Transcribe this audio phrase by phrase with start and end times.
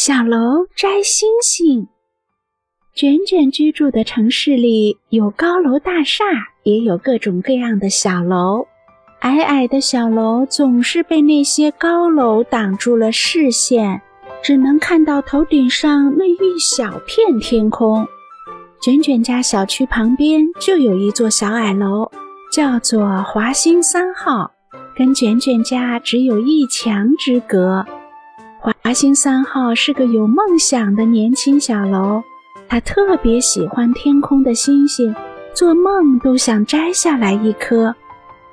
[0.00, 1.88] 小楼摘星星。
[2.94, 6.24] 卷卷居住的城市里有高楼大厦，
[6.62, 8.68] 也有各种各样的小楼。
[9.22, 14.00] 矮矮的小楼总是被那些高楼挡住了视线，
[14.40, 18.06] 只能看到头顶上那一小片天空。
[18.80, 22.08] 卷卷家小区旁边就有一座小矮楼，
[22.52, 24.52] 叫做华兴三号，
[24.96, 27.84] 跟卷卷家只有一墙之隔。
[28.60, 32.22] 华兴三号是个有梦想的年轻小楼，
[32.68, 35.14] 他特别喜欢天空的星星，
[35.54, 37.94] 做梦都想摘下来一颗。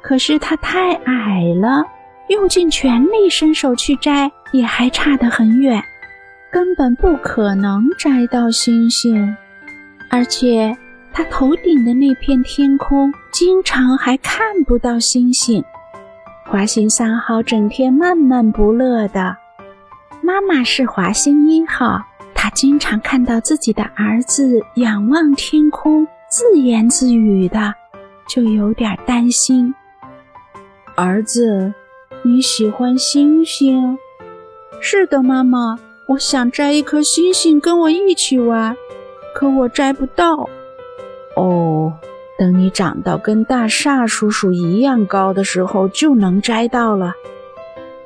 [0.02, 1.84] 可是他太矮了，
[2.28, 5.82] 用尽全力伸手去摘，也还差得很远，
[6.52, 9.36] 根本不可能摘到星星。
[10.12, 10.78] 而且
[11.12, 15.64] 他头顶的那片天空，经常还看不到星星。
[16.46, 19.36] 华星三号整天闷闷不乐的。
[20.26, 22.02] 妈妈是华星一号，
[22.34, 27.76] 她经常看到自己的儿子仰望天空，自言自语的，
[28.28, 29.76] 就有点担心。
[30.96, 31.72] 儿子，
[32.24, 34.00] 你喜欢星星？
[34.82, 38.76] 是的，妈妈，我想摘一颗星星跟我一起玩，
[39.36, 40.50] 可我摘不到。
[41.36, 41.94] 哦，
[42.40, 47.14] 等你长到跟大厦叔叔一样高的时候，就能摘到了。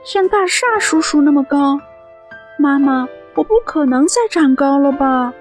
[0.03, 1.80] 像大厦叔叔那么高？
[2.60, 5.34] 妈妈，我不可能再长高了吧？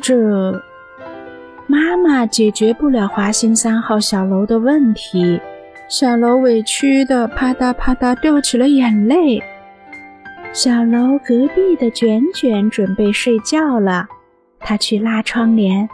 [0.00, 0.14] 这，
[1.66, 5.38] 妈妈解决不了华星三号小楼的问题。
[5.90, 9.42] 小楼委屈的啪嗒啪嗒掉起了眼泪。
[10.54, 14.08] 小楼隔壁的卷卷准备睡觉了，
[14.58, 15.86] 他去拉窗帘，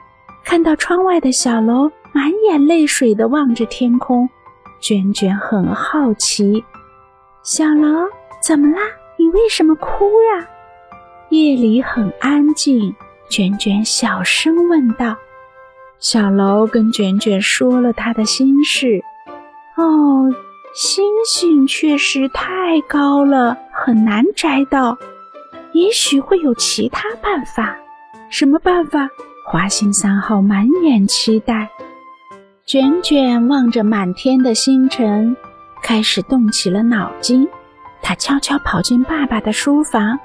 [0.44, 4.28] 看到窗外的小楼满眼泪水的望着天空。
[4.80, 6.64] 卷卷很好奇
[7.42, 8.06] ：“小楼，
[8.40, 8.78] 怎么啦？
[9.18, 10.46] 你为什么哭呀？”
[11.30, 12.92] 夜里很安静，
[13.28, 15.16] 卷卷小声问道。
[16.00, 19.00] 小楼跟卷卷说了他的心事。
[19.76, 20.28] 哦，
[20.74, 24.98] 星星确实太高了，很难摘到。
[25.72, 27.76] 也许会有其他办法。
[28.28, 29.08] 什么办法？
[29.46, 31.68] 华星三号满眼期待。
[32.66, 35.36] 卷卷望着满天的星辰，
[35.80, 37.48] 开始动起了脑筋。
[38.02, 40.18] 他悄悄跑进爸爸的书房。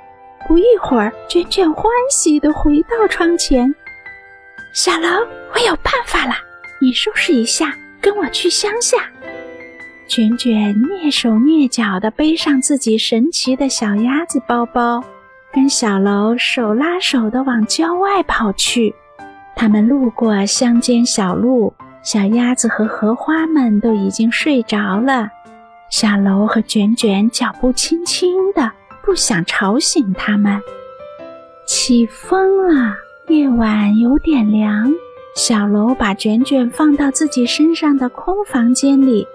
[0.48, 3.74] 不一会儿，卷卷欢喜地回到窗前。
[4.74, 5.08] 小楼，
[5.54, 6.36] 我有办法了，
[6.80, 8.98] 你收拾一下，跟我去乡下。
[10.08, 15.04] 卷卷蹑手蹑脚地背上自己神奇的小鸭子包包，
[15.52, 18.94] 跟小楼手拉手地往郊外跑去。
[19.56, 21.74] 他们路过乡间小路，
[22.04, 25.30] 小鸭子和荷花们都已经睡着了。
[25.90, 28.72] 小楼和卷卷脚步轻轻的。
[29.06, 30.62] 不想吵醒他们。
[31.66, 32.96] 起风了，
[33.28, 34.92] 夜晚有点凉。
[35.36, 39.28] 小楼把卷卷放到自己身上的空房间里，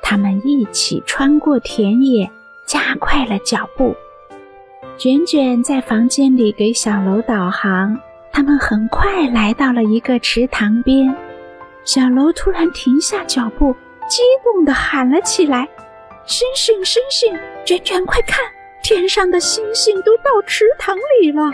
[0.00, 2.30] 他们一起穿过田野，
[2.64, 3.94] 加快了脚步。
[4.96, 7.98] 卷卷在房间里给小楼导航。
[8.34, 11.14] 他们很快来到了一个池塘边，
[11.84, 13.74] 小楼突然停下脚步，
[14.08, 15.68] 激动地喊了起来
[16.24, 17.38] ：“星星，星星！
[17.62, 18.38] 卷卷，快看！”
[18.82, 21.52] 天上的星星都到池塘里了，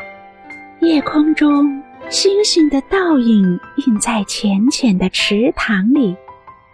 [0.80, 6.16] 夜空中星星的倒影映在浅浅的池塘里，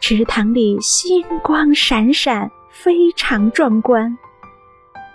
[0.00, 4.16] 池塘里星光闪闪，非常壮观。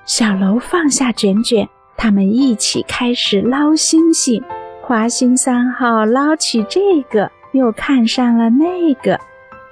[0.06, 4.44] 小楼放下卷卷，他们一起开始捞星星。
[4.82, 9.18] 华星三号捞起这个，又看上了那个，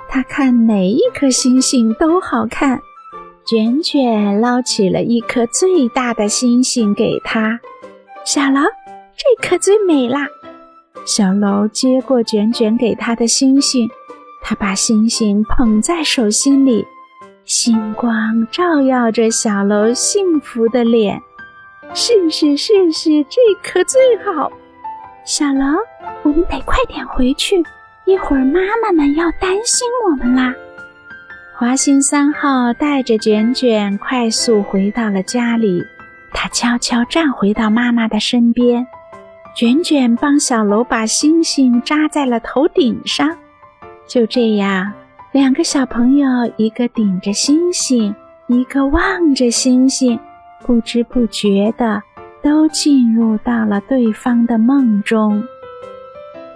[0.08, 2.80] 他看哪一颗星星都好看。
[3.48, 7.58] 卷卷捞起了一颗最大的星星给他，
[8.26, 8.60] 小楼，
[9.16, 10.28] 这颗最美啦。
[11.06, 13.88] 小楼接过卷卷给他的星星，
[14.44, 16.86] 他把星星捧在手心里，
[17.46, 21.22] 星光照耀着小楼幸福的脸。
[21.94, 24.52] 谢谢谢谢，这颗最好。
[25.24, 25.64] 小楼，
[26.24, 27.64] 我们得快点回去，
[28.06, 30.54] 一会儿妈妈们要担心我们啦。
[31.60, 35.84] 华星三号带着卷卷快速回到了家里，
[36.32, 38.86] 他悄悄站回到妈妈的身边。
[39.56, 43.36] 卷卷帮小楼把星星扎在了头顶上。
[44.06, 44.94] 就这样，
[45.32, 48.14] 两个小朋友，一个顶着星星，
[48.46, 50.20] 一个望着星星，
[50.64, 52.04] 不知不觉的
[52.44, 55.44] 都进入到了对方的梦中。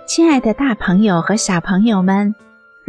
[0.05, 2.35] 亲爱的，大朋友和小朋友们。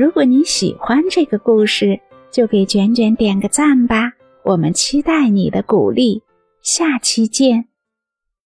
[0.02, 2.00] 如果你喜欢这个故事，
[2.32, 4.10] 就给卷卷点个赞吧！
[4.43, 6.22] 我们期待你的鼓励，
[6.60, 7.71] 下期见。